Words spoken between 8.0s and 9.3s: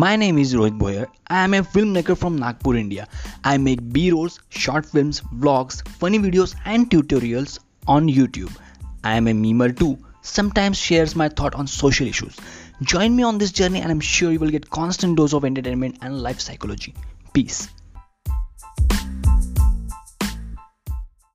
YouTube. I am